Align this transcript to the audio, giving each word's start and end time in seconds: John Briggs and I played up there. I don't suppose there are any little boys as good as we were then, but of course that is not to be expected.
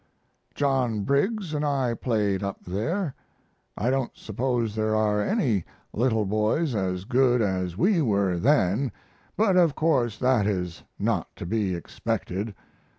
John 0.55 1.03
Briggs 1.03 1.53
and 1.53 1.63
I 1.63 1.93
played 1.93 2.41
up 2.41 2.63
there. 2.65 3.13
I 3.77 3.91
don't 3.91 4.09
suppose 4.17 4.73
there 4.73 4.95
are 4.95 5.21
any 5.21 5.63
little 5.93 6.25
boys 6.25 6.73
as 6.73 7.05
good 7.05 7.39
as 7.39 7.77
we 7.77 8.01
were 8.01 8.37
then, 8.39 8.91
but 9.37 9.57
of 9.57 9.75
course 9.75 10.17
that 10.17 10.47
is 10.47 10.81
not 10.97 11.27
to 11.35 11.45
be 11.45 11.75
expected. 11.75 12.55